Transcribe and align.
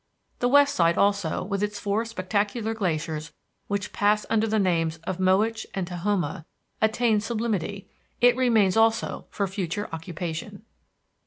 The 0.39 0.47
west 0.49 0.73
side, 0.73 0.97
also, 0.97 1.43
with 1.43 1.61
its 1.61 1.77
four 1.77 2.05
spectacular 2.05 2.73
glaciers 2.73 3.31
which 3.67 3.93
pass 3.93 4.25
under 4.31 4.47
the 4.47 4.57
names 4.57 4.97
of 5.03 5.19
Mowich 5.19 5.67
and 5.75 5.85
Tahoma, 5.85 6.43
attains 6.81 7.23
sublimity; 7.23 7.87
it 8.19 8.35
remains 8.35 8.75
also 8.75 9.27
for 9.29 9.45
future 9.45 9.87
occupation. 9.93 10.63